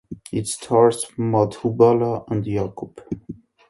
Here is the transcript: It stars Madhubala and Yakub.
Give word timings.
It 0.31 0.47
stars 0.47 1.05
Madhubala 1.15 2.25
and 2.31 2.47
Yakub. 2.47 3.03